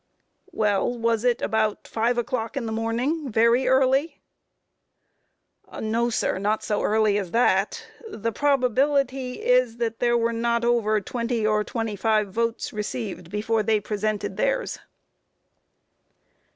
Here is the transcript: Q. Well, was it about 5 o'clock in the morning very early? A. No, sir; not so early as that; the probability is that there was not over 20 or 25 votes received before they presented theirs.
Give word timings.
Q. 0.49 0.57
Well, 0.57 0.97
was 0.97 1.23
it 1.23 1.43
about 1.43 1.87
5 1.87 2.17
o'clock 2.17 2.57
in 2.57 2.65
the 2.65 2.71
morning 2.71 3.31
very 3.31 3.67
early? 3.67 4.19
A. 5.67 5.79
No, 5.79 6.09
sir; 6.09 6.39
not 6.39 6.63
so 6.63 6.81
early 6.81 7.19
as 7.19 7.29
that; 7.29 7.85
the 8.09 8.31
probability 8.31 9.43
is 9.43 9.77
that 9.77 9.99
there 9.99 10.17
was 10.17 10.33
not 10.33 10.65
over 10.65 10.99
20 10.99 11.45
or 11.45 11.63
25 11.63 12.31
votes 12.33 12.73
received 12.73 13.29
before 13.29 13.61
they 13.61 13.79
presented 13.79 14.37
theirs. 14.37 14.79